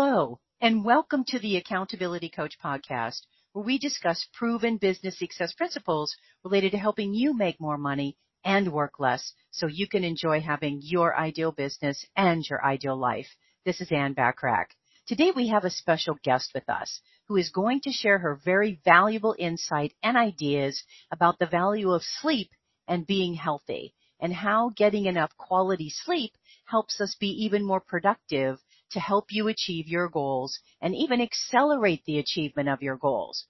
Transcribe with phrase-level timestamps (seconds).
[0.00, 6.16] Hello, and welcome to the Accountability Coach podcast, where we discuss proven business success principles
[6.44, 10.78] related to helping you make more money and work less so you can enjoy having
[10.84, 13.26] your ideal business and your ideal life.
[13.64, 14.66] This is Ann Bachrach.
[15.08, 18.80] Today we have a special guest with us who is going to share her very
[18.84, 22.52] valuable insight and ideas about the value of sleep
[22.86, 26.34] and being healthy and how getting enough quality sleep
[26.66, 28.60] helps us be even more productive
[28.90, 33.46] to help you achieve your goals and even accelerate the achievement of your goals.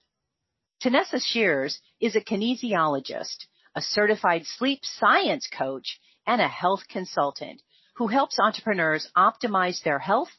[0.83, 7.61] Tanessa Shears is a kinesiologist, a certified sleep science coach, and a health consultant
[7.95, 10.31] who helps entrepreneurs optimize their health,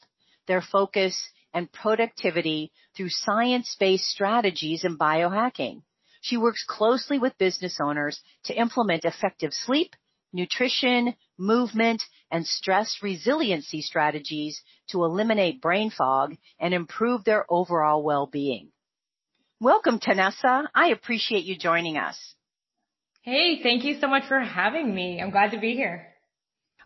[0.47, 5.83] their focus, and productivity through science-based strategies and biohacking.
[6.23, 9.95] She works closely with business owners to implement effective sleep,
[10.33, 18.71] nutrition, movement, and stress resiliency strategies to eliminate brain fog and improve their overall well-being.
[19.61, 20.67] Welcome, Tanessa.
[20.75, 22.35] I appreciate you joining us.
[23.23, 25.21] Hey, thank you so much for having me.
[25.21, 26.07] I'm glad to be here.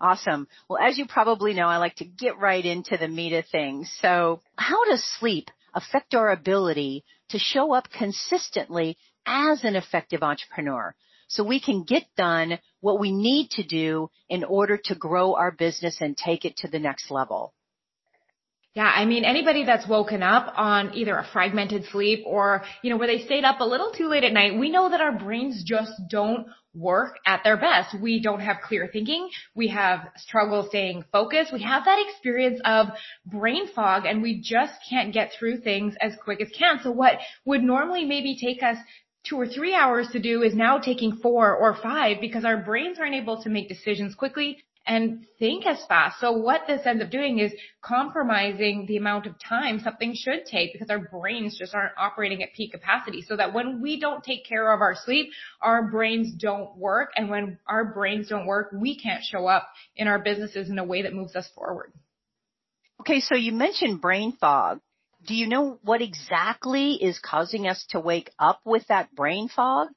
[0.01, 0.49] Awesome.
[0.69, 3.97] Well, as you probably know, I like to get right into the meat of things.
[4.01, 10.95] So how does sleep affect our ability to show up consistently as an effective entrepreneur?
[11.29, 15.51] So we can get done what we need to do in order to grow our
[15.51, 17.55] business and take it to the next level.
[18.75, 22.99] Yeah, I mean, anybody that's woken up on either a fragmented sleep or, you know,
[22.99, 25.65] where they stayed up a little too late at night, we know that our brains
[25.65, 27.95] just don't work at their best.
[27.99, 29.31] We don't have clear thinking.
[29.55, 31.55] We have struggle staying focused.
[31.55, 32.89] We have that experience of
[33.25, 36.81] brain fog and we just can't get through things as quick as can.
[36.83, 37.15] So what
[37.47, 38.77] would normally maybe take us
[39.29, 42.99] two or three hours to do is now taking four or five because our brains
[42.99, 46.21] aren't able to make decisions quickly and think as fast.
[46.21, 50.73] So what this ends up doing is compromising the amount of time something should take
[50.73, 53.23] because our brains just aren't operating at peak capacity.
[53.23, 55.31] So that when we don't take care of our sleep,
[55.63, 57.11] our brains don't work.
[57.17, 60.85] And when our brains don't work, we can't show up in our businesses in a
[60.85, 61.93] way that moves us forward.
[63.01, 64.81] Okay, so you mentioned brain fog
[65.27, 69.89] do you know what exactly is causing us to wake up with that brain fog?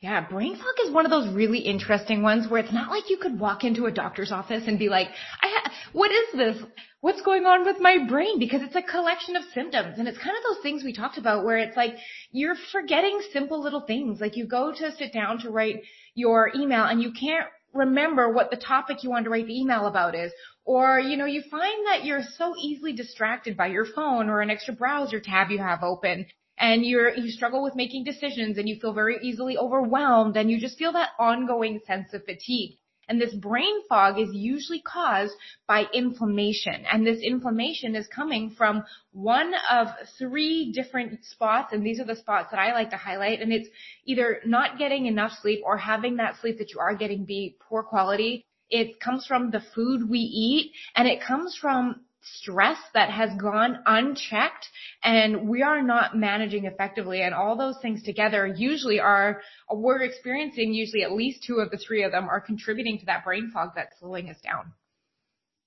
[0.00, 3.16] Yeah, brain fog is one of those really interesting ones where it's not like you
[3.16, 5.08] could walk into a doctor's office and be like,
[5.42, 6.62] I ha- what is this?
[7.00, 8.38] What's going on with my brain?
[8.38, 11.44] Because it's a collection of symptoms and it's kind of those things we talked about
[11.44, 11.94] where it's like
[12.30, 14.20] you're forgetting simple little things.
[14.20, 15.82] Like you go to sit down to write
[16.14, 19.86] your email and you can't remember what the topic you want to write the email
[19.86, 20.32] about is.
[20.64, 24.50] Or, you know, you find that you're so easily distracted by your phone or an
[24.50, 26.26] extra browser tab you have open
[26.58, 30.58] and you're, you struggle with making decisions and you feel very easily overwhelmed and you
[30.58, 32.78] just feel that ongoing sense of fatigue.
[33.08, 35.34] And this brain fog is usually caused
[35.66, 36.84] by inflammation.
[36.90, 41.72] And this inflammation is coming from one of three different spots.
[41.72, 43.40] And these are the spots that I like to highlight.
[43.40, 43.68] And it's
[44.04, 47.82] either not getting enough sleep or having that sleep that you are getting be poor
[47.82, 48.44] quality.
[48.68, 52.00] It comes from the food we eat and it comes from
[52.34, 54.68] stress that has gone unchecked
[55.02, 60.72] and we are not managing effectively and all those things together usually are we're experiencing
[60.72, 63.70] usually at least two of the three of them are contributing to that brain fog
[63.76, 64.72] that's slowing us down.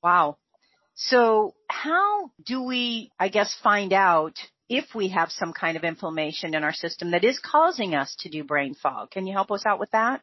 [0.04, 0.38] Wow.
[0.96, 4.38] So how do we, I guess, find out
[4.68, 8.30] if we have some kind of inflammation in our system that is causing us to
[8.30, 9.12] do brain fog?
[9.12, 10.22] Can you help us out with that?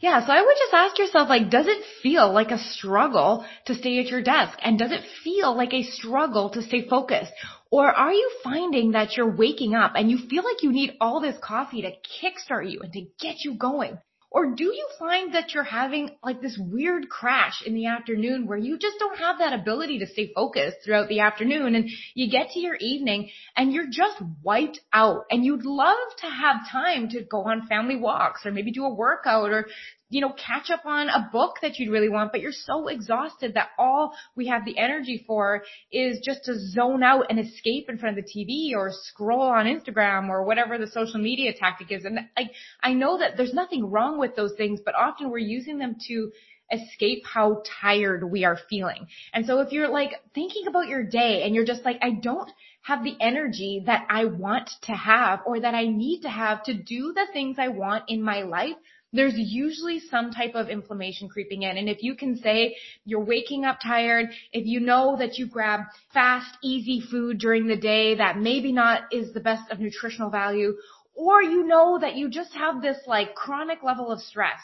[0.00, 3.74] Yeah, so I would just ask yourself, like, does it feel like a struggle to
[3.74, 4.58] stay at your desk?
[4.60, 7.32] And does it feel like a struggle to stay focused?
[7.70, 11.20] Or are you finding that you're waking up and you feel like you need all
[11.20, 13.98] this coffee to kickstart you and to get you going?
[14.34, 18.56] Or do you find that you're having like this weird crash in the afternoon where
[18.56, 22.50] you just don't have that ability to stay focused throughout the afternoon and you get
[22.50, 27.22] to your evening and you're just wiped out and you'd love to have time to
[27.22, 29.66] go on family walks or maybe do a workout or
[30.12, 33.54] you know, catch up on a book that you'd really want, but you're so exhausted
[33.54, 37.96] that all we have the energy for is just to zone out and escape in
[37.96, 42.04] front of the TV or scroll on Instagram or whatever the social media tactic is.
[42.04, 42.50] And like,
[42.82, 46.30] I know that there's nothing wrong with those things, but often we're using them to
[46.70, 49.06] escape how tired we are feeling.
[49.32, 52.50] And so if you're like thinking about your day and you're just like, I don't
[52.82, 56.74] have the energy that I want to have or that I need to have to
[56.74, 58.76] do the things I want in my life,
[59.12, 61.76] there's usually some type of inflammation creeping in.
[61.76, 65.80] And if you can say you're waking up tired, if you know that you grab
[66.12, 70.74] fast, easy food during the day that maybe not is the best of nutritional value,
[71.14, 74.60] or you know that you just have this like chronic level of stress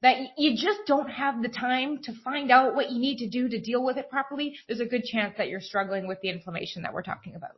[0.00, 3.48] that you just don't have the time to find out what you need to do
[3.48, 6.82] to deal with it properly, there's a good chance that you're struggling with the inflammation
[6.82, 7.56] that we're talking about.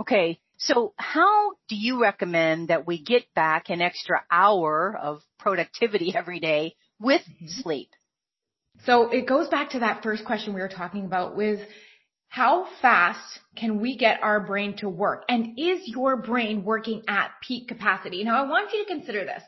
[0.00, 0.40] Okay.
[0.58, 6.40] So how do you recommend that we get back an extra hour of productivity every
[6.40, 7.46] day with mm-hmm.
[7.46, 7.90] sleep?
[8.84, 11.60] So it goes back to that first question we were talking about with
[12.28, 15.24] how fast can we get our brain to work?
[15.28, 18.22] And is your brain working at peak capacity?
[18.24, 19.42] Now I want you to consider this.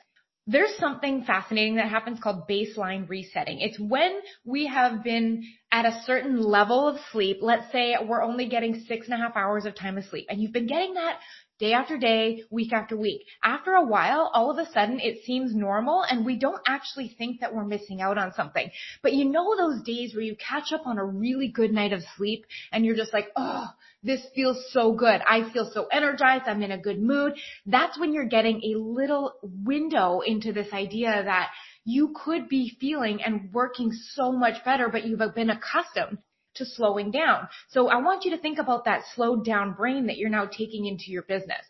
[0.48, 3.60] There's something fascinating that happens called baseline resetting.
[3.60, 7.38] It's when we have been at a certain level of sleep.
[7.40, 10.40] Let's say we're only getting six and a half hours of time of sleep and
[10.40, 11.18] you've been getting that
[11.58, 13.22] day after day, week after week.
[13.42, 17.40] After a while, all of a sudden it seems normal and we don't actually think
[17.40, 18.70] that we're missing out on something.
[19.02, 22.02] But you know those days where you catch up on a really good night of
[22.16, 23.66] sleep and you're just like, oh,
[24.02, 25.20] this feels so good.
[25.26, 26.44] I feel so energized.
[26.46, 27.34] I'm in a good mood.
[27.66, 31.50] That's when you're getting a little window into this idea that
[31.84, 36.18] you could be feeling and working so much better, but you've been accustomed
[36.54, 37.48] to slowing down.
[37.68, 40.86] So I want you to think about that slowed down brain that you're now taking
[40.86, 41.64] into your business.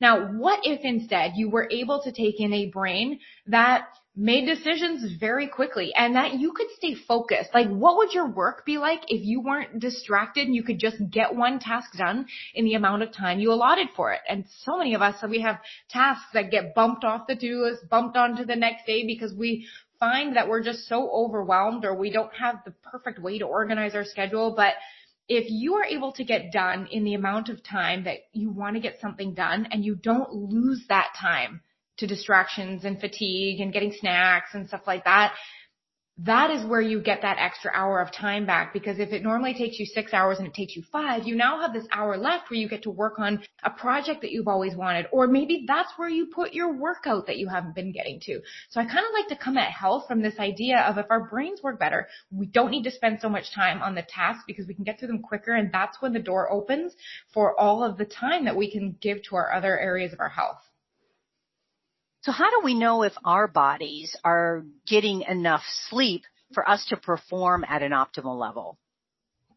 [0.00, 5.18] Now, what if instead you were able to take in a brain that made decisions
[5.18, 7.50] very quickly and that you could stay focused?
[7.54, 10.96] Like what would your work be like if you weren't distracted and you could just
[11.10, 14.20] get one task done in the amount of time you allotted for it?
[14.28, 17.88] And so many of us, we have tasks that get bumped off the to-do list,
[17.88, 19.66] bumped onto the next day because we
[19.98, 23.94] find that we're just so overwhelmed or we don't have the perfect way to organize
[23.94, 24.52] our schedule.
[24.54, 24.74] But
[25.28, 28.74] if you are able to get done in the amount of time that you want
[28.74, 31.62] to get something done and you don't lose that time
[31.98, 35.34] to distractions and fatigue and getting snacks and stuff like that,
[36.18, 39.54] that is where you get that extra hour of time back because if it normally
[39.54, 42.50] takes you six hours and it takes you five, you now have this hour left
[42.50, 45.06] where you get to work on a project that you've always wanted.
[45.10, 48.40] Or maybe that's where you put your workout that you haven't been getting to.
[48.68, 51.28] So I kind of like to come at health from this idea of if our
[51.28, 54.66] brains work better, we don't need to spend so much time on the tasks because
[54.66, 56.94] we can get through them quicker and that's when the door opens
[57.32, 60.28] for all of the time that we can give to our other areas of our
[60.28, 60.60] health.
[62.22, 66.22] So how do we know if our bodies are getting enough sleep
[66.54, 68.78] for us to perform at an optimal level?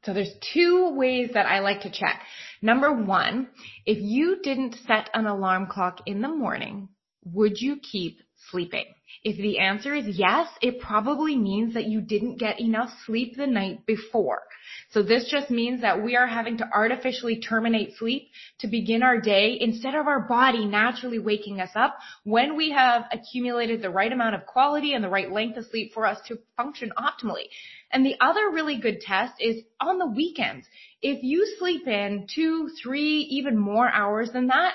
[0.03, 2.21] So there's two ways that I like to check.
[2.61, 3.49] Number one,
[3.85, 6.89] if you didn't set an alarm clock in the morning,
[7.23, 8.19] would you keep
[8.51, 8.85] sleeping?
[9.23, 13.47] If the answer is yes, it probably means that you didn't get enough sleep the
[13.47, 14.43] night before.
[14.91, 19.19] So this just means that we are having to artificially terminate sleep to begin our
[19.19, 24.11] day instead of our body naturally waking us up when we have accumulated the right
[24.11, 27.45] amount of quality and the right length of sleep for us to function optimally.
[27.91, 30.67] And the other really good test is on the weekends.
[31.01, 34.73] If you sleep in two, three, even more hours than that,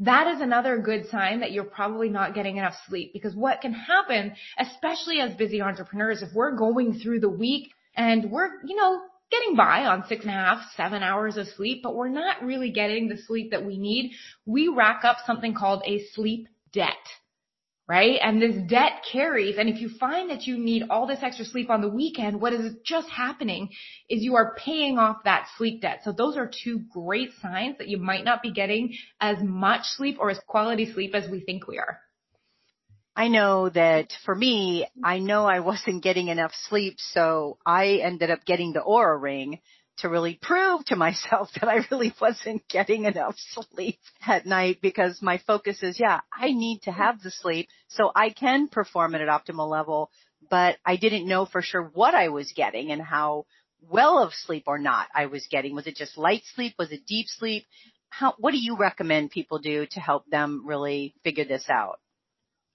[0.00, 3.72] that is another good sign that you're probably not getting enough sleep because what can
[3.72, 9.00] happen, especially as busy entrepreneurs, if we're going through the week and we're, you know,
[9.30, 12.70] getting by on six and a half, seven hours of sleep, but we're not really
[12.70, 14.12] getting the sleep that we need,
[14.44, 16.94] we rack up something called a sleep debt
[17.88, 18.18] right?
[18.22, 21.70] And this debt carries, and if you find that you need all this extra sleep
[21.70, 23.68] on the weekend, what is just happening
[24.10, 26.00] is you are paying off that sleep debt.
[26.02, 30.16] So those are two great signs that you might not be getting as much sleep
[30.18, 32.00] or as quality sleep as we think we are.
[33.14, 38.30] I know that for me, I know I wasn't getting enough sleep, so I ended
[38.30, 39.60] up getting the Oura ring
[39.98, 45.20] to really prove to myself that I really wasn't getting enough sleep at night because
[45.22, 49.20] my focus is, yeah, I need to have the sleep so I can perform at
[49.20, 50.10] an optimal level,
[50.50, 53.46] but I didn't know for sure what I was getting and how
[53.88, 55.74] well of sleep or not I was getting.
[55.74, 56.74] Was it just light sleep?
[56.78, 57.64] Was it deep sleep?
[58.08, 61.98] How, what do you recommend people do to help them really figure this out?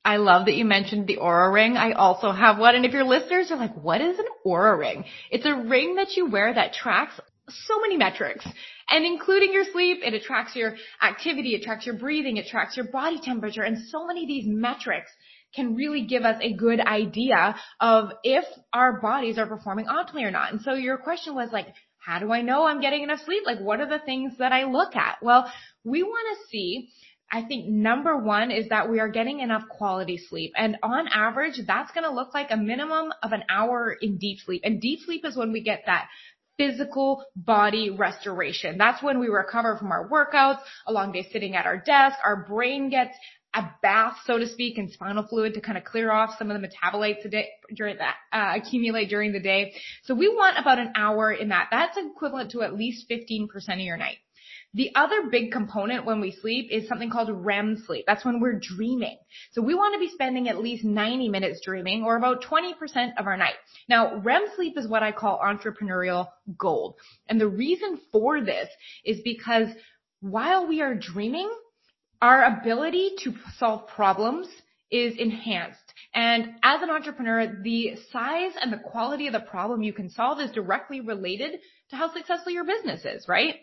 [0.04, 1.78] I love that you mentioned the Oura ring.
[1.78, 2.76] I also have one.
[2.76, 5.06] And if your listeners are like, what is an Oura ring?
[5.30, 8.46] It's a ring that you wear that tracks so many metrics
[8.90, 10.00] and including your sleep.
[10.02, 11.56] It tracks your activity.
[11.56, 12.38] It tracks your breathing.
[12.38, 13.62] It tracks your body temperature.
[13.62, 15.12] And so many of these metrics
[15.56, 20.32] can really give us a good idea of if our bodies are performing optimally or
[20.32, 20.52] not.
[20.52, 21.68] And so your question was like,
[22.00, 23.44] how do I know I'm getting enough sleep?
[23.46, 25.18] Like what are the things that I look at?
[25.22, 25.52] Well,
[25.84, 26.90] we want to see
[27.32, 30.52] I think number one is that we are getting enough quality sleep.
[30.58, 34.40] And on average, that's going to look like a minimum of an hour in deep
[34.40, 34.62] sleep.
[34.66, 36.10] And deep sleep is when we get that
[36.58, 38.78] physical body restoration.
[38.78, 42.18] That's when we recover from our workouts, a long day sitting at our desk.
[42.24, 43.16] Our brain gets
[43.54, 46.62] a bath, so to speak, in spinal fluid to kind of clear off some of
[46.62, 47.30] the metabolites
[47.76, 49.74] during that uh, accumulate during the day.
[50.04, 51.68] So we want about an hour in that.
[51.72, 54.18] That's equivalent to at least 15% of your night.
[54.74, 58.06] The other big component when we sleep is something called REM sleep.
[58.08, 59.18] That's when we're dreaming.
[59.52, 62.74] So we want to be spending at least 90 minutes dreaming or about 20%
[63.18, 63.56] of our night.
[63.90, 66.96] Now, REM sleep is what I call entrepreneurial gold.
[67.28, 68.70] And the reason for this
[69.04, 69.68] is because
[70.22, 71.52] while we are dreaming,
[72.22, 74.48] our ability to solve problems
[74.90, 75.80] is enhanced.
[76.14, 80.40] And as an entrepreneur, the size and the quality of the problem you can solve
[80.40, 81.60] is directly related
[81.90, 83.56] to how successful your business is, right?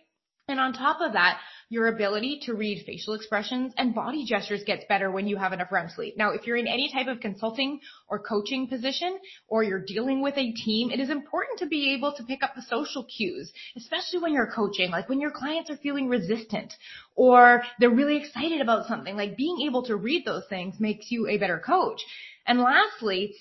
[0.48, 4.86] And on top of that, your ability to read facial expressions and body gestures gets
[4.88, 6.16] better when you have enough REM sleep.
[6.16, 10.38] Now, if you're in any type of consulting or coaching position or you're dealing with
[10.38, 14.20] a team, it is important to be able to pick up the social cues, especially
[14.20, 16.72] when you're coaching, like when your clients are feeling resistant
[17.14, 21.28] or they're really excited about something, like being able to read those things makes you
[21.28, 22.00] a better coach.
[22.46, 23.34] And lastly,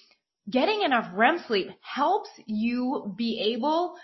[0.50, 3.96] getting enough REM sleep helps you be able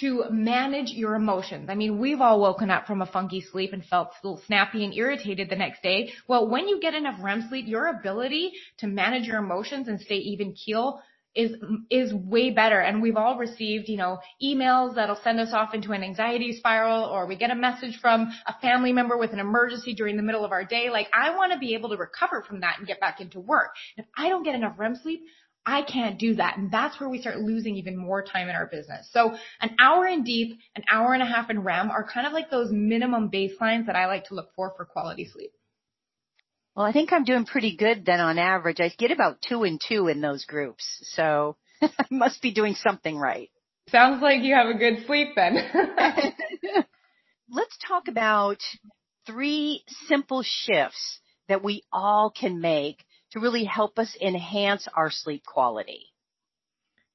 [0.00, 1.68] to manage your emotions.
[1.68, 4.84] I mean, we've all woken up from a funky sleep and felt a little snappy
[4.84, 6.12] and irritated the next day.
[6.26, 10.16] Well, when you get enough REM sleep, your ability to manage your emotions and stay
[10.16, 11.00] even keel
[11.34, 11.52] is
[11.90, 15.92] is way better and we've all received you know emails that'll send us off into
[15.92, 19.94] an anxiety spiral or we get a message from a family member with an emergency
[19.94, 22.60] during the middle of our day like i want to be able to recover from
[22.60, 25.22] that and get back into work if i don't get enough rem sleep
[25.64, 26.56] I can't do that.
[26.58, 29.08] And that's where we start losing even more time in our business.
[29.12, 32.32] So an hour in deep, an hour and a half in REM are kind of
[32.32, 35.52] like those minimum baselines that I like to look for for quality sleep.
[36.74, 38.80] Well, I think I'm doing pretty good then on average.
[38.80, 40.84] I get about two and two in those groups.
[41.14, 43.50] So I must be doing something right.
[43.88, 45.56] Sounds like you have a good sleep then.
[47.50, 48.58] Let's talk about
[49.26, 55.44] three simple shifts that we all can make to really help us enhance our sleep
[55.44, 56.06] quality?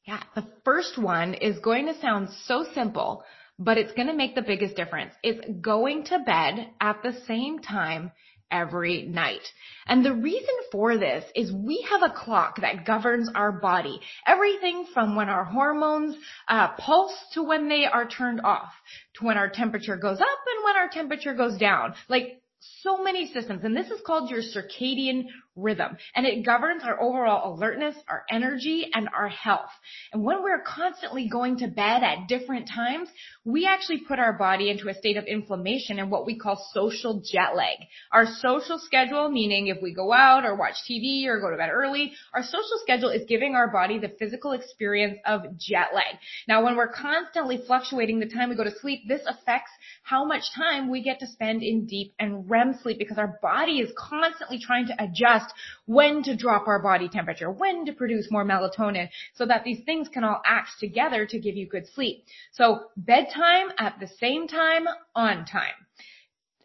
[0.05, 3.23] Yeah, the first one is going to sound so simple,
[3.59, 5.13] but it's going to make the biggest difference.
[5.21, 8.11] It's going to bed at the same time
[8.49, 9.41] every night.
[9.85, 13.99] And the reason for this is we have a clock that governs our body.
[14.25, 16.15] Everything from when our hormones
[16.47, 18.71] uh, pulse to when they are turned off,
[19.15, 21.93] to when our temperature goes up and when our temperature goes down.
[22.07, 22.41] Like
[22.81, 25.25] so many systems, and this is called your circadian
[25.57, 29.71] rhythm, and it governs our overall alertness, our energy, and our health.
[30.13, 33.09] And when we're constantly going to bed at different times,
[33.43, 37.21] we actually put our body into a state of inflammation and what we call social
[37.23, 37.77] jet lag.
[38.11, 41.69] Our social schedule, meaning if we go out or watch TV or go to bed
[41.71, 46.17] early, our social schedule is giving our body the physical experience of jet lag.
[46.47, 49.71] Now, when we're constantly fluctuating the time we go to sleep, this affects
[50.03, 53.79] how much time we get to spend in deep and REM sleep because our body
[53.79, 55.46] is constantly trying to adjust
[55.85, 60.07] when to drop our body temperature, when to produce more melatonin so that these things
[60.09, 62.23] can all act together to give you good sleep.
[62.53, 64.85] So bedtime at the same time
[65.15, 65.73] on time.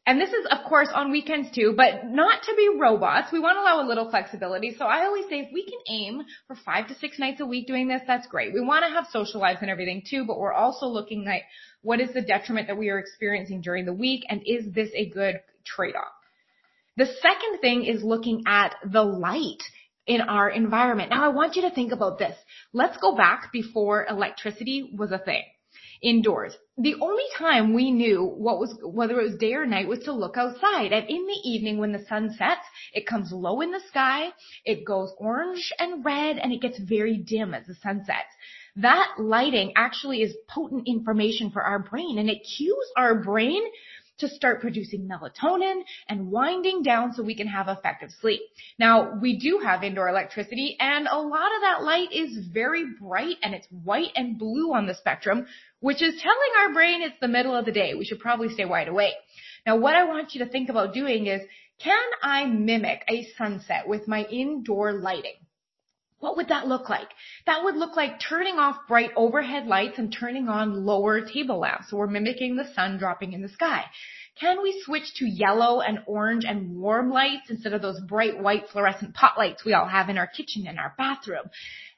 [0.04, 3.30] And this is, of course, on weekends too, but not to be robots.
[3.32, 4.74] We want to allow a little flexibility.
[4.76, 7.68] So I always say if we can aim for five to six nights a week
[7.68, 8.52] doing this, that's great.
[8.52, 11.42] We want to have social lives and everything too, but we're also looking at
[11.82, 15.08] what is the detriment that we are experiencing during the week and is this a
[15.08, 16.12] good trade-off?
[16.96, 19.62] The second thing is looking at the light
[20.06, 21.10] in our environment.
[21.10, 22.36] Now I want you to think about this.
[22.72, 25.44] Let's go back before electricity was a thing.
[26.02, 26.54] Indoors.
[26.76, 30.12] The only time we knew what was, whether it was day or night was to
[30.12, 30.92] look outside.
[30.92, 34.30] And in the evening when the sun sets, it comes low in the sky,
[34.64, 38.34] it goes orange and red, and it gets very dim as the sun sets.
[38.76, 43.62] That lighting actually is potent information for our brain and it cues our brain
[44.18, 48.40] to start producing melatonin and winding down so we can have effective sleep.
[48.78, 53.36] Now, we do have indoor electricity and a lot of that light is very bright
[53.42, 55.46] and it's white and blue on the spectrum,
[55.80, 57.94] which is telling our brain it's the middle of the day.
[57.94, 59.14] We should probably stay wide awake.
[59.66, 61.40] Now, what I want you to think about doing is,
[61.78, 65.34] can I mimic a sunset with my indoor lighting?
[66.22, 67.08] What would that look like?
[67.46, 71.90] That would look like turning off bright overhead lights and turning on lower table lamps.
[71.90, 73.86] So we're mimicking the sun dropping in the sky.
[74.38, 78.68] Can we switch to yellow and orange and warm lights instead of those bright white
[78.68, 81.50] fluorescent pot lights we all have in our kitchen and our bathroom?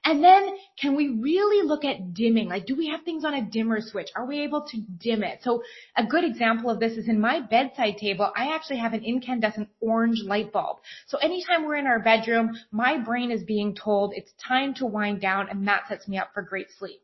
[0.07, 2.49] And then can we really look at dimming?
[2.49, 4.11] Like, do we have things on a dimmer switch?
[4.15, 5.41] Are we able to dim it?
[5.43, 5.63] So
[5.97, 9.71] a good example of this is in my bedside table, I actually have an incandescent
[9.81, 10.79] orange light bulb.
[11.07, 15.23] So anytime we're in our bedroom, my brain is being told it's time to wind
[15.23, 17.01] down and that sets me up for great sleep.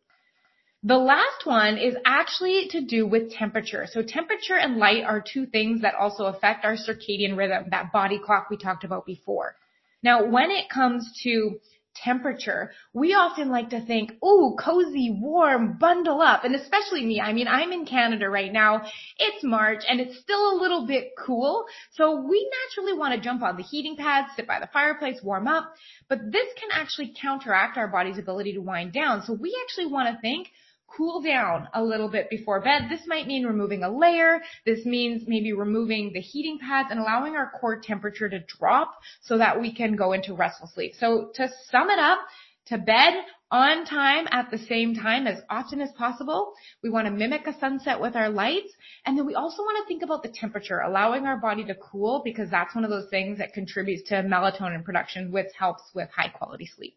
[0.83, 3.87] The last one is actually to do with temperature.
[3.91, 8.19] So temperature and light are two things that also affect our circadian rhythm, that body
[8.19, 9.57] clock we talked about before.
[10.03, 11.61] Now, when it comes to
[12.05, 16.45] temperature, we often like to think, oh, cozy, warm, bundle up.
[16.45, 18.83] And especially me, I mean, I'm in Canada right now.
[19.19, 21.65] It's March and it's still a little bit cool.
[21.93, 25.49] So we naturally want to jump on the heating pad, sit by the fireplace, warm
[25.49, 25.73] up.
[26.09, 29.23] But this can actually counteract our body's ability to wind down.
[29.25, 30.49] So we actually want to think,
[30.97, 32.89] cool down a little bit before bed.
[32.89, 34.41] This might mean removing a layer.
[34.65, 39.39] This means maybe removing the heating pads and allowing our core temperature to drop so
[39.39, 40.95] that we can go into restful sleep.
[40.99, 42.19] So to sum it up,
[42.67, 43.15] to bed
[43.51, 46.53] on time at the same time as often as possible.
[46.83, 48.73] We want to mimic a sunset with our lights.
[49.05, 52.23] And then we also want to think about the temperature, allowing our body to cool
[52.25, 56.29] because that's one of those things that contributes to melatonin production, which helps with high
[56.29, 56.97] quality sleep.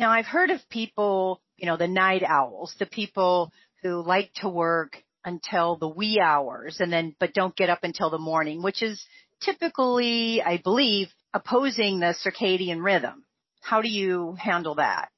[0.00, 3.52] Now I've heard of people, you know, the night owls, the people
[3.82, 8.08] who like to work until the wee hours and then, but don't get up until
[8.08, 9.04] the morning, which is
[9.42, 13.24] typically, I believe, opposing the circadian rhythm.
[13.60, 15.10] How do you handle that?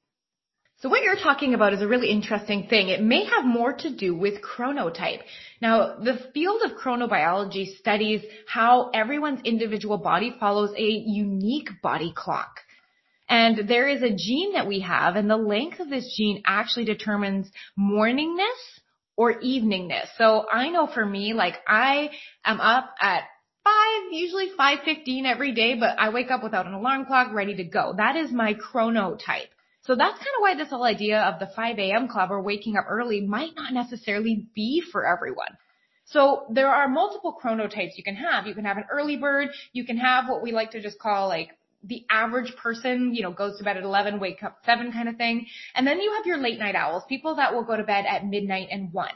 [0.81, 2.89] So what you're talking about is a really interesting thing.
[2.89, 5.21] It may have more to do with chronotype.
[5.61, 12.59] Now, the field of chronobiology studies how everyone's individual body follows a unique body clock.
[13.29, 16.85] And there is a gene that we have and the length of this gene actually
[16.85, 17.49] determines
[17.79, 18.79] morningness
[19.15, 20.07] or eveningness.
[20.17, 22.09] So I know for me, like I
[22.45, 23.23] am up at
[23.63, 27.63] five, usually 5.15 every day, but I wake up without an alarm clock ready to
[27.63, 27.93] go.
[27.97, 29.49] That is my chronotype.
[29.83, 32.07] So that's kind of why this whole idea of the 5 a.m.
[32.07, 35.57] club or waking up early might not necessarily be for everyone.
[36.05, 38.47] So there are multiple chronotypes you can have.
[38.47, 39.49] You can have an early bird.
[39.71, 41.49] You can have what we like to just call like
[41.83, 45.17] the average person, you know, goes to bed at 11, wake up 7 kind of
[45.17, 45.45] thing.
[45.75, 48.25] And then you have your late night owls, people that will go to bed at
[48.25, 49.09] midnight and 1.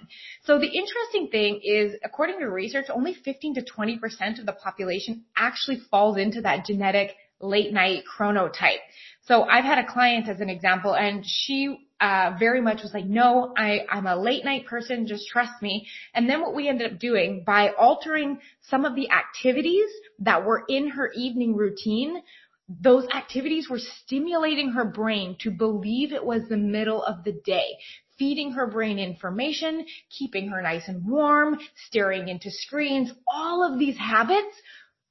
[0.44, 5.24] So the interesting thing is, according to research, only 15 to 20% of the population
[5.36, 8.80] actually falls into that genetic late night chronotype.
[9.24, 13.06] So I've had a client as an example and she uh, very much was like,
[13.06, 15.88] no, I, I'm a late night person, just trust me.
[16.14, 20.64] And then what we ended up doing by altering some of the activities that were
[20.70, 22.22] in her evening routine,
[22.70, 27.78] those activities were stimulating her brain to believe it was the middle of the day,
[28.18, 33.12] feeding her brain information, keeping her nice and warm, staring into screens.
[33.28, 34.56] All of these habits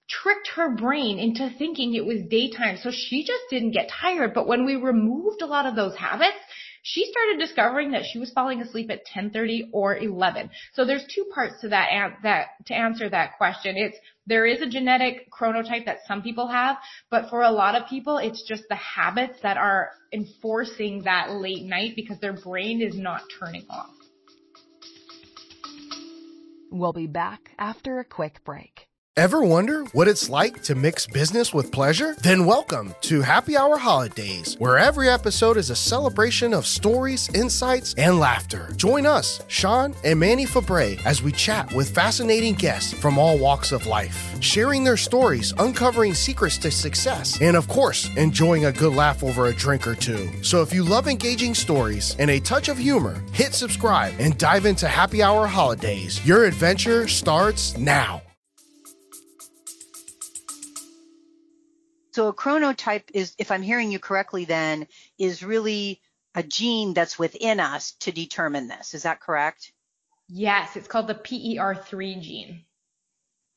[0.08, 2.76] tricked her brain into thinking it was daytime.
[2.76, 4.34] So she just didn't get tired.
[4.34, 6.36] But when we removed a lot of those habits,
[6.86, 10.50] she started discovering that she was falling asleep at 10:30 or 11.
[10.74, 13.76] So there's two parts to that that to answer that question.
[13.76, 16.76] It's there is a genetic chronotype that some people have,
[17.10, 21.64] but for a lot of people it's just the habits that are enforcing that late
[21.64, 23.90] night because their brain is not turning off.
[26.70, 28.85] We'll be back after a quick break.
[29.18, 32.14] Ever wonder what it's like to mix business with pleasure?
[32.22, 37.94] Then welcome to Happy Hour Holidays, where every episode is a celebration of stories, insights,
[37.94, 38.68] and laughter.
[38.76, 43.72] Join us, Sean and Manny Fabre, as we chat with fascinating guests from all walks
[43.72, 48.92] of life, sharing their stories, uncovering secrets to success, and of course, enjoying a good
[48.92, 50.28] laugh over a drink or two.
[50.44, 54.66] So if you love engaging stories and a touch of humor, hit subscribe and dive
[54.66, 56.20] into Happy Hour Holidays.
[56.26, 58.20] Your adventure starts now.
[62.16, 64.86] So a chronotype is, if I'm hearing you correctly, then
[65.18, 66.00] is really
[66.34, 68.94] a gene that's within us to determine this.
[68.94, 69.70] Is that correct?
[70.26, 72.64] Yes, it's called the PER3 gene.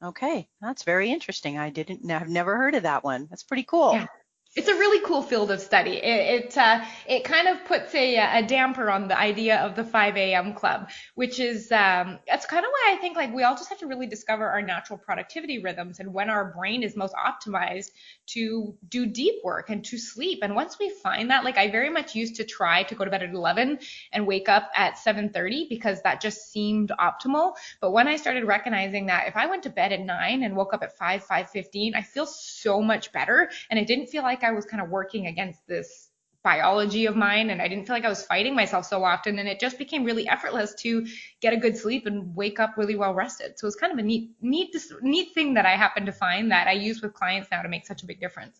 [0.04, 1.58] Okay, that's very interesting.
[1.58, 3.28] I didn't, I've never heard of that one.
[3.30, 3.94] That's pretty cool.
[3.94, 4.08] Yeah
[4.56, 5.98] it's a really cool field of study.
[5.98, 9.84] It it, uh, it kind of puts a, a damper on the idea of the
[9.84, 10.54] 5 a.m.
[10.56, 13.78] club, which is um, that's kind of why I think like we all just have
[13.80, 17.92] to really discover our natural productivity rhythms and when our brain is most optimized
[18.28, 20.40] to do deep work and to sleep.
[20.42, 23.12] And once we find that, like I very much used to try to go to
[23.12, 23.80] bed at 11
[24.12, 27.54] and wake up at 7:30 because that just seemed optimal.
[27.82, 30.74] But when I started recognizing that if I went to bed at 9 and woke
[30.74, 34.50] up at 5 5:15, I feel so much better, and it didn't feel like like
[34.50, 36.10] I was kind of working against this
[36.44, 39.50] biology of mine and I didn't feel like I was fighting myself so often and
[39.50, 41.06] it just became really effortless to
[41.42, 43.60] get a good sleep and wake up really well rested.
[43.60, 46.68] So it's kind of a neat neat neat thing that I happen to find that
[46.68, 48.58] I use with clients now to make such a big difference.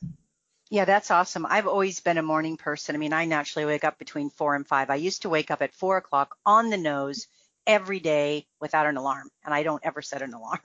[0.70, 1.46] Yeah, that's awesome.
[1.46, 2.96] I've always been a morning person.
[2.96, 4.90] I mean, I naturally wake up between four and five.
[4.90, 7.28] I used to wake up at four o'clock on the nose
[7.66, 10.60] every day without an alarm, and I don't ever set an alarm.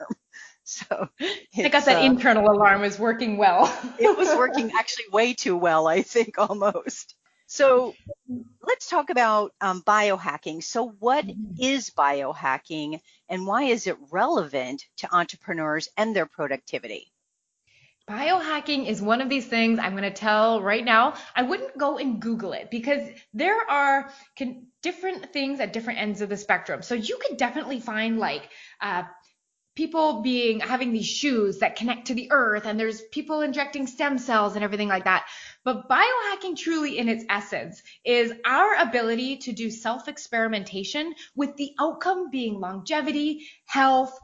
[0.67, 3.67] So I guess that uh, internal alarm was working well.
[3.99, 7.15] it was working actually way too well, I think, almost.
[7.47, 7.95] So
[8.63, 10.63] let's talk about um, biohacking.
[10.63, 11.55] So, what mm-hmm.
[11.59, 17.13] is biohacking and why is it relevant to entrepreneurs and their productivity?
[18.09, 21.15] Biohacking is one of these things I'm going to tell right now.
[21.35, 24.11] I wouldn't go and Google it because there are
[24.83, 26.83] different things at different ends of the spectrum.
[26.83, 28.51] So you could definitely find like
[28.83, 29.05] uh,
[29.75, 34.19] people being having these shoes that connect to the earth and there's people injecting stem
[34.19, 35.27] cells and everything like that.
[35.65, 41.73] But biohacking truly in its essence is our ability to do self experimentation with the
[41.81, 44.17] outcome being longevity, health,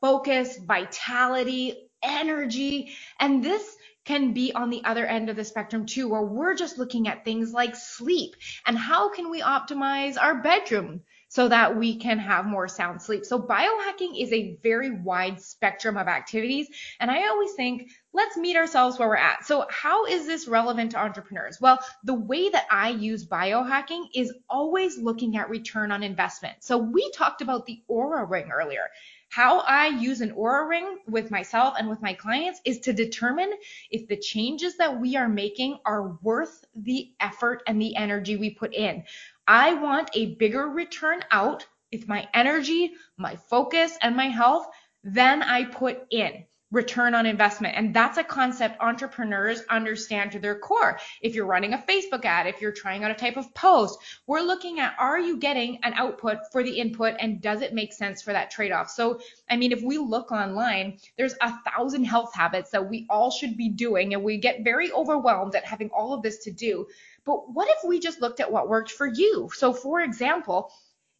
[0.00, 2.92] focus, vitality, energy.
[3.20, 6.78] And this can be on the other end of the spectrum too, where we're just
[6.78, 11.96] looking at things like sleep and how can we optimize our bedroom so that we
[11.96, 13.24] can have more sound sleep.
[13.24, 16.68] So biohacking is a very wide spectrum of activities.
[17.00, 19.44] And I always think, let's meet ourselves where we're at.
[19.44, 21.58] So how is this relevant to entrepreneurs?
[21.60, 26.56] Well, the way that I use biohacking is always looking at return on investment.
[26.60, 28.88] So we talked about the Oura ring earlier.
[29.28, 33.52] How I use an Oura ring with myself and with my clients is to determine
[33.90, 38.50] if the changes that we are making are worth the effort and the energy we
[38.50, 39.02] put in.
[39.46, 44.66] I want a bigger return out if my energy, my focus, and my health
[45.04, 47.76] than I put in return on investment.
[47.76, 50.98] And that's a concept entrepreneurs understand to their core.
[51.22, 54.40] If you're running a Facebook ad, if you're trying out a type of post, we're
[54.40, 58.20] looking at are you getting an output for the input and does it make sense
[58.20, 58.90] for that trade off?
[58.90, 63.30] So, I mean, if we look online, there's a thousand health habits that we all
[63.30, 66.86] should be doing and we get very overwhelmed at having all of this to do.
[67.26, 69.50] But what if we just looked at what worked for you?
[69.52, 70.72] So for example,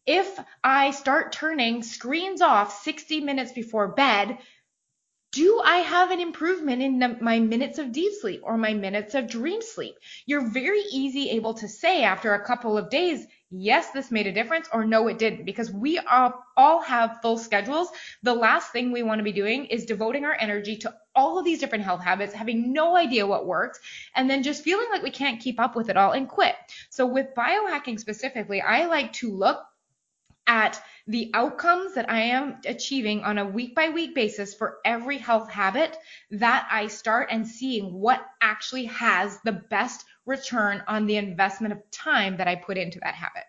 [0.05, 4.37] if I start turning screens off 60 minutes before bed,
[5.33, 9.27] do I have an improvement in my minutes of deep sleep or my minutes of
[9.27, 9.95] dream sleep?
[10.25, 14.31] You're very easy able to say after a couple of days, yes, this made a
[14.31, 16.43] difference or no, it didn't because we all,
[16.85, 17.89] have full schedules.
[18.23, 21.45] The last thing we want to be doing is devoting our energy to all of
[21.45, 23.79] these different health habits, having no idea what works,
[24.15, 26.55] and then just feeling like we can't keep up with it all and quit.
[26.89, 29.63] So with biohacking specifically, I like to look
[30.47, 35.17] at the outcomes that I am achieving on a week by week basis for every
[35.17, 35.97] health habit
[36.31, 41.91] that I start and seeing what actually has the best return on the investment of
[41.91, 43.43] time that I put into that habit.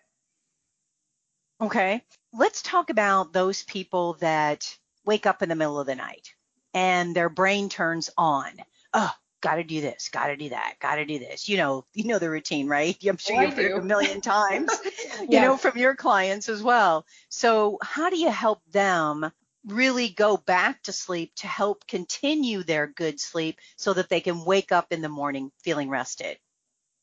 [1.61, 2.01] Okay.
[2.33, 6.33] Let's talk about those people that wake up in the middle of the night
[6.73, 8.51] and their brain turns on.
[8.93, 11.47] Oh, got to do this, got to do that, got to do this.
[11.49, 12.97] You know, you know the routine, right?
[13.07, 15.21] I'm sure oh, you've heard it a million times, yes.
[15.29, 17.05] you know, from your clients as well.
[17.29, 19.31] So how do you help them
[19.65, 24.45] really go back to sleep to help continue their good sleep so that they can
[24.45, 26.37] wake up in the morning feeling rested?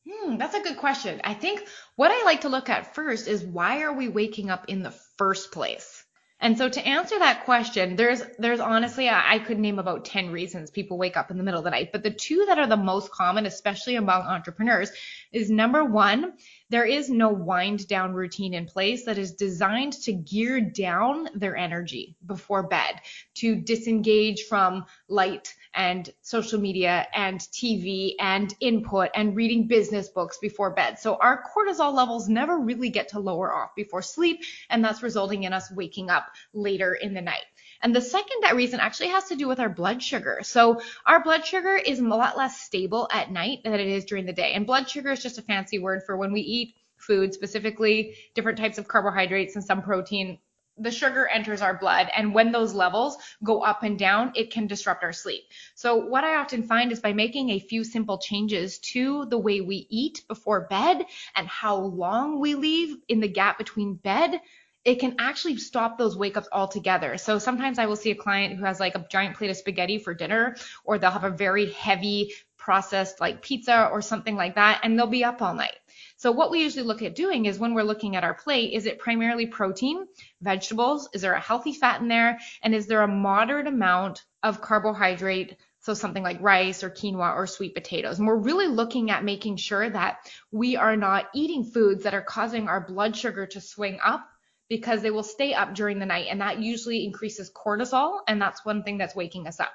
[0.09, 1.19] Hmm, that's a good question.
[1.23, 4.65] I think what I like to look at first is why are we waking up
[4.69, 6.05] in the first place?
[6.39, 10.69] And so to answer that question, there's there's honestly I could name about 10 reasons
[10.69, 12.77] people wake up in the middle of the night, but the two that are the
[12.77, 14.91] most common, especially among entrepreneurs,
[15.31, 16.33] is number 1,
[16.69, 21.55] there is no wind down routine in place that is designed to gear down their
[21.55, 23.01] energy before bed,
[23.35, 30.37] to disengage from light and social media and TV and input and reading business books
[30.39, 30.99] before bed.
[30.99, 35.43] So our cortisol levels never really get to lower off before sleep, and that's resulting
[35.43, 37.45] in us waking up later in the night.
[37.81, 40.39] And the second that reason actually has to do with our blood sugar.
[40.43, 44.25] So our blood sugar is a lot less stable at night than it is during
[44.25, 44.53] the day.
[44.53, 48.57] And blood sugar is just a fancy word for when we eat food, specifically different
[48.57, 50.39] types of carbohydrates and some protein.
[50.79, 54.67] The sugar enters our blood, and when those levels go up and down, it can
[54.67, 55.41] disrupt our sleep.
[55.73, 59.61] So, what I often find is by making a few simple changes to the way
[59.61, 61.03] we eat before bed
[61.35, 64.39] and how long we leave in the gap between bed,
[64.83, 67.17] it can actually stop those wake ups altogether.
[67.17, 69.99] So sometimes I will see a client who has like a giant plate of spaghetti
[69.99, 74.81] for dinner, or they'll have a very heavy processed like pizza or something like that,
[74.83, 75.77] and they'll be up all night.
[76.17, 78.85] So what we usually look at doing is when we're looking at our plate, is
[78.85, 80.07] it primarily protein,
[80.41, 81.07] vegetables?
[81.13, 82.39] Is there a healthy fat in there?
[82.63, 85.57] And is there a moderate amount of carbohydrate?
[85.79, 88.17] So something like rice or quinoa or sweet potatoes.
[88.19, 90.17] And we're really looking at making sure that
[90.51, 94.27] we are not eating foods that are causing our blood sugar to swing up
[94.69, 98.65] because they will stay up during the night and that usually increases cortisol and that's
[98.65, 99.71] one thing that's waking us up.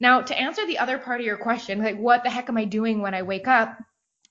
[0.00, 2.64] Now, to answer the other part of your question, like what the heck am I
[2.64, 3.78] doing when I wake up?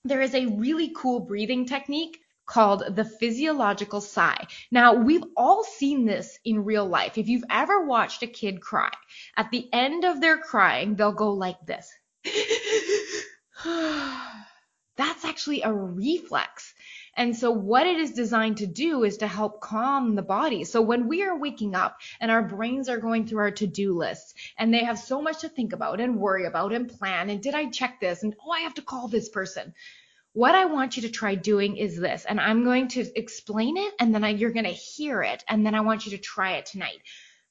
[0.03, 4.47] There is a really cool breathing technique called the physiological sigh.
[4.71, 7.17] Now, we've all seen this in real life.
[7.17, 8.91] If you've ever watched a kid cry,
[9.37, 11.89] at the end of their crying, they'll go like this.
[14.97, 16.73] That's actually a reflex.
[17.15, 20.63] And so what it is designed to do is to help calm the body.
[20.63, 24.33] So when we are waking up and our brains are going through our to-do lists
[24.57, 27.53] and they have so much to think about and worry about and plan and did
[27.53, 29.73] I check this and oh I have to call this person.
[30.33, 33.93] What I want you to try doing is this and I'm going to explain it
[33.99, 36.53] and then I, you're going to hear it and then I want you to try
[36.53, 37.01] it tonight.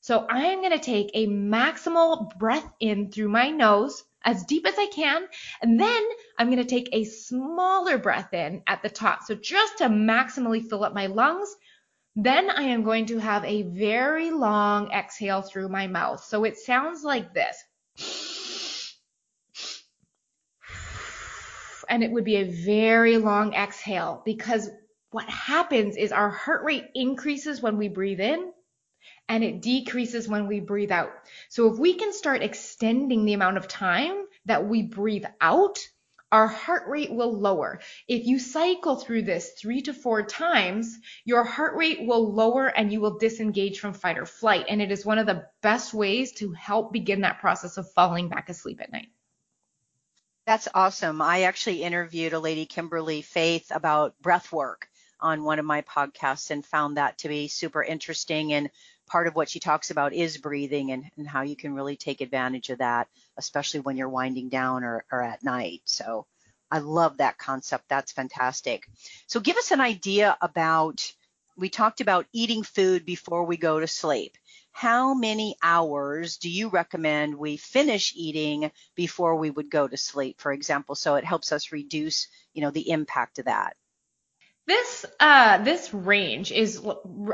[0.00, 4.66] So I am going to take a maximal breath in through my nose as deep
[4.66, 5.26] as I can.
[5.62, 6.02] And then
[6.38, 9.22] I'm going to take a smaller breath in at the top.
[9.22, 11.54] So just to maximally fill up my lungs.
[12.16, 16.24] Then I am going to have a very long exhale through my mouth.
[16.24, 17.56] So it sounds like this.
[21.88, 24.68] And it would be a very long exhale because
[25.10, 28.52] what happens is our heart rate increases when we breathe in
[29.30, 31.12] and it decreases when we breathe out.
[31.48, 35.78] So if we can start extending the amount of time that we breathe out,
[36.32, 37.80] our heart rate will lower.
[38.08, 42.92] If you cycle through this three to four times, your heart rate will lower and
[42.92, 44.66] you will disengage from fight or flight.
[44.68, 48.28] And it is one of the best ways to help begin that process of falling
[48.28, 49.10] back asleep at night.
[50.44, 51.22] That's awesome.
[51.22, 54.88] I actually interviewed a lady, Kimberly Faith, about breath work
[55.20, 58.70] on one of my podcasts and found that to be super interesting and
[59.10, 62.20] part of what she talks about is breathing and, and how you can really take
[62.20, 65.82] advantage of that, especially when you're winding down or, or at night.
[65.84, 66.26] So
[66.70, 67.84] I love that concept.
[67.88, 68.86] That's fantastic.
[69.26, 71.12] So give us an idea about,
[71.56, 74.36] we talked about eating food before we go to sleep.
[74.70, 80.40] How many hours do you recommend we finish eating before we would go to sleep,
[80.40, 80.94] for example?
[80.94, 83.74] So it helps us reduce, you know, the impact of that.
[84.70, 86.80] This uh this range is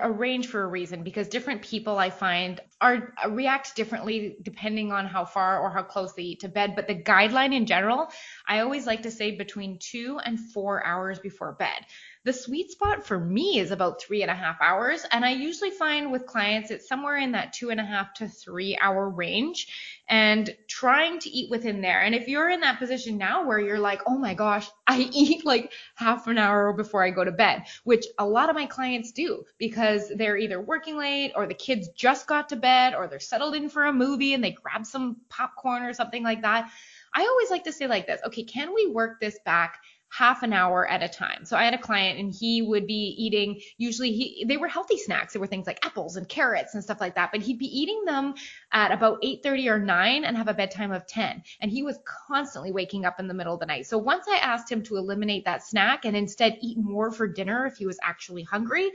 [0.00, 4.90] a range for a reason because different people I find are uh, react differently depending
[4.90, 6.74] on how far or how close they eat to bed.
[6.74, 8.08] But the guideline in general,
[8.48, 11.78] I always like to say between two and four hours before bed.
[12.26, 15.06] The sweet spot for me is about three and a half hours.
[15.12, 18.26] And I usually find with clients it's somewhere in that two and a half to
[18.26, 19.68] three hour range
[20.08, 22.00] and trying to eat within there.
[22.00, 25.46] And if you're in that position now where you're like, oh my gosh, I eat
[25.46, 29.12] like half an hour before I go to bed, which a lot of my clients
[29.12, 33.20] do because they're either working late or the kids just got to bed or they're
[33.20, 36.72] settled in for a movie and they grab some popcorn or something like that.
[37.14, 40.52] I always like to say like this, okay, can we work this back half an
[40.52, 41.44] hour at a time.
[41.44, 44.98] So I had a client and he would be eating usually he they were healthy
[44.98, 45.32] snacks.
[45.32, 48.04] They were things like apples and carrots and stuff like that, but he'd be eating
[48.04, 48.34] them
[48.72, 51.42] at about 8:30 or 9 and have a bedtime of 10.
[51.60, 53.86] And he was constantly waking up in the middle of the night.
[53.86, 57.66] So once I asked him to eliminate that snack and instead eat more for dinner
[57.66, 58.90] if he was actually hungry,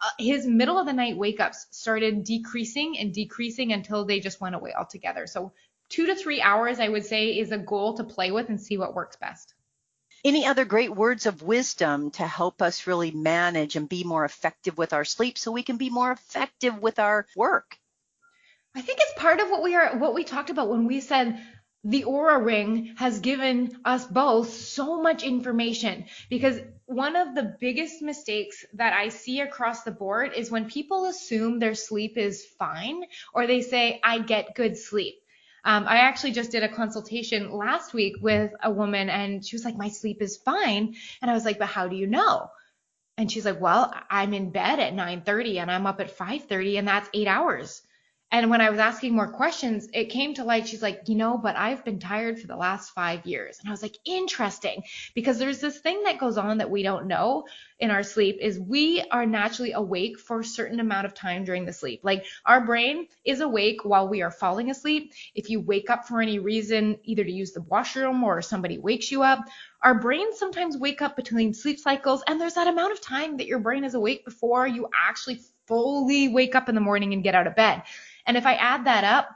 [0.00, 4.40] uh, his middle of the night wake ups started decreasing and decreasing until they just
[4.40, 5.26] went away altogether.
[5.26, 5.52] So
[5.90, 8.78] 2 to 3 hours I would say is a goal to play with and see
[8.78, 9.53] what works best.
[10.24, 14.78] Any other great words of wisdom to help us really manage and be more effective
[14.78, 17.76] with our sleep so we can be more effective with our work?
[18.74, 21.38] I think it's part of what we are what we talked about when we said
[21.84, 28.00] the Oura ring has given us both so much information because one of the biggest
[28.00, 33.04] mistakes that I see across the board is when people assume their sleep is fine
[33.34, 35.16] or they say I get good sleep.
[35.64, 39.64] Um, I actually just did a consultation last week with a woman and she was
[39.64, 40.94] like, my sleep is fine.
[41.22, 42.50] And I was like, but how do you know?
[43.16, 46.88] And she's like, well, I'm in bed at 9:30 and I'm up at 5:30 and
[46.88, 47.80] that's 8 hours.
[48.34, 50.66] And when I was asking more questions, it came to light.
[50.66, 53.60] She's like, you know, but I've been tired for the last five years.
[53.60, 54.82] And I was like, interesting,
[55.14, 57.44] because there's this thing that goes on that we don't know
[57.78, 61.64] in our sleep is we are naturally awake for a certain amount of time during
[61.64, 62.00] the sleep.
[62.02, 65.12] Like our brain is awake while we are falling asleep.
[65.36, 69.12] If you wake up for any reason, either to use the washroom or somebody wakes
[69.12, 69.44] you up,
[69.80, 72.24] our brains sometimes wake up between sleep cycles.
[72.26, 76.26] And there's that amount of time that your brain is awake before you actually fully
[76.26, 77.84] wake up in the morning and get out of bed.
[78.26, 79.28] And if I add that up,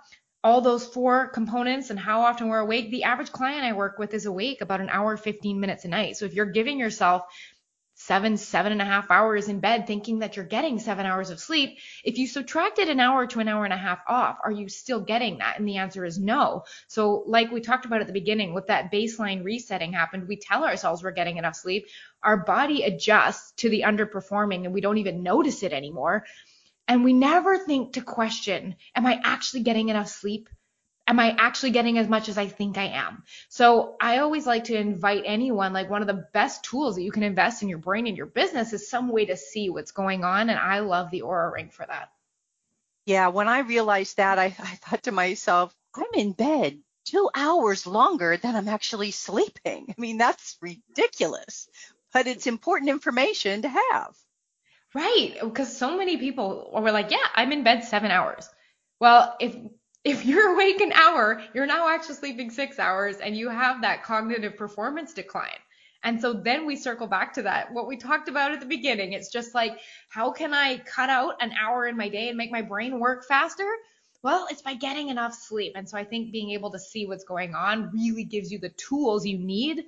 [0.44, 4.14] all those four components and how often we're awake, the average client I work with
[4.14, 6.16] is awake about an hour, 15 minutes a night.
[6.16, 7.24] So if you're giving yourself
[8.00, 11.40] seven, seven and a half hours in bed thinking that you're getting seven hours of
[11.40, 11.78] sleep.
[12.04, 15.00] If you subtracted an hour to an hour and a half off, are you still
[15.00, 15.58] getting that?
[15.58, 16.62] And the answer is no.
[16.86, 20.64] So like we talked about at the beginning, with that baseline resetting happened, we tell
[20.64, 21.86] ourselves we're getting enough sleep.
[22.22, 26.24] Our body adjusts to the underperforming and we don't even notice it anymore.
[26.88, 30.48] And we never think to question, am I actually getting enough sleep?
[31.08, 33.24] am I actually getting as much as I think I am?
[33.48, 37.10] So I always like to invite anyone, like one of the best tools that you
[37.10, 40.22] can invest in your brain and your business is some way to see what's going
[40.22, 40.50] on.
[40.50, 42.10] And I love the Oura Ring for that.
[43.06, 47.86] Yeah, when I realized that, I, I thought to myself, I'm in bed two hours
[47.86, 49.86] longer than I'm actually sleeping.
[49.88, 51.68] I mean, that's ridiculous,
[52.12, 54.14] but it's important information to have.
[54.94, 55.36] Right.
[55.42, 58.48] Because so many people were like, yeah, I'm in bed seven hours.
[59.00, 59.54] Well, if
[60.04, 64.04] if you're awake an hour, you're now actually sleeping six hours and you have that
[64.04, 65.58] cognitive performance decline.
[66.02, 69.12] And so then we circle back to that, what we talked about at the beginning.
[69.12, 72.52] It's just like, how can I cut out an hour in my day and make
[72.52, 73.68] my brain work faster?
[74.22, 75.72] Well, it's by getting enough sleep.
[75.74, 78.70] And so I think being able to see what's going on really gives you the
[78.70, 79.84] tools you need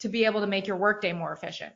[0.00, 1.74] to be able to make your workday more efficient.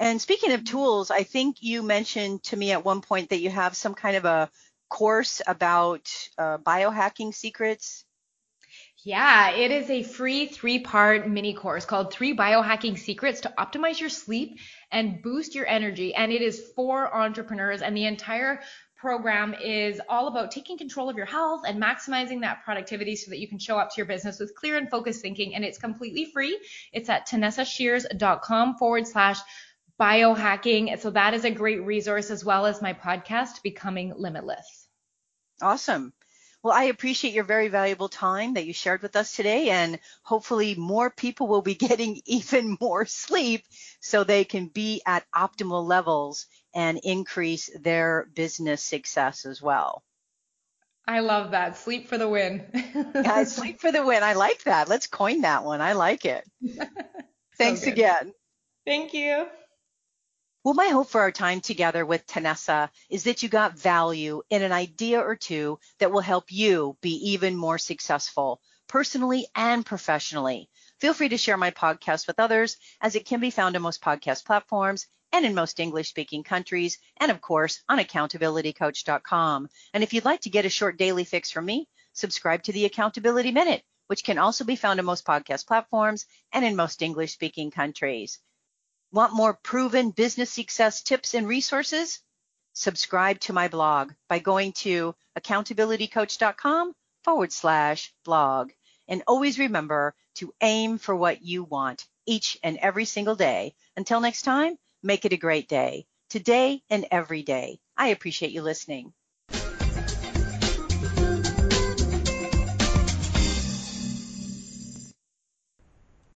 [0.00, 3.50] And speaking of tools, I think you mentioned to me at one point that you
[3.50, 4.50] have some kind of a
[4.88, 8.06] course about uh, biohacking secrets.
[9.04, 14.00] Yeah, it is a free three part mini course called Three Biohacking Secrets to Optimize
[14.00, 14.58] Your Sleep
[14.90, 16.14] and Boost Your Energy.
[16.14, 17.82] And it is for entrepreneurs.
[17.82, 18.60] And the entire
[18.96, 23.38] program is all about taking control of your health and maximizing that productivity so that
[23.38, 25.54] you can show up to your business with clear and focused thinking.
[25.54, 26.58] And it's completely free.
[26.92, 29.38] It's at tanessashears.com forward slash
[30.00, 30.98] biohacking.
[31.00, 34.88] So that is a great resource as well as my podcast, Becoming Limitless.
[35.60, 36.12] Awesome.
[36.62, 40.74] Well, I appreciate your very valuable time that you shared with us today, and hopefully
[40.74, 43.64] more people will be getting even more sleep
[44.00, 50.02] so they can be at optimal levels and increase their business success as well.
[51.06, 51.76] I love that.
[51.76, 52.66] Sleep for the win.
[53.14, 54.22] yeah, sleep for the win.
[54.22, 54.88] I like that.
[54.88, 55.80] Let's coin that one.
[55.80, 56.44] I like it.
[57.56, 58.32] Thanks so again.
[58.86, 59.46] Thank you.
[60.62, 64.60] Well, my hope for our time together with Tanessa is that you got value in
[64.60, 70.68] an idea or two that will help you be even more successful personally and professionally.
[71.00, 74.02] Feel free to share my podcast with others as it can be found on most
[74.02, 79.68] podcast platforms and in most English speaking countries, and of course on accountabilitycoach.com.
[79.94, 82.84] And if you'd like to get a short daily fix from me, subscribe to the
[82.84, 87.32] Accountability Minute, which can also be found on most podcast platforms and in most English
[87.32, 88.40] speaking countries.
[89.12, 92.20] Want more proven business success tips and resources?
[92.74, 96.92] Subscribe to my blog by going to accountabilitycoach.com
[97.24, 98.70] forward slash blog.
[99.08, 103.74] And always remember to aim for what you want each and every single day.
[103.96, 107.80] Until next time, make it a great day, today and every day.
[107.96, 109.12] I appreciate you listening.